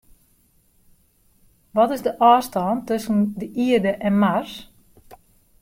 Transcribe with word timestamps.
Wat 1.75 1.91
is 1.95 2.03
de 2.05 2.11
ôfstân 2.31 2.75
tusken 2.87 3.19
de 3.39 3.47
Ierde 3.65 3.93
en 4.07 4.13
Mars? 4.21 4.51